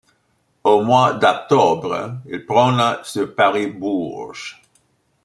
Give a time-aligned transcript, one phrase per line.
[0.63, 4.59] Au mois d'octobre, il prend la sur Paris-Bourges.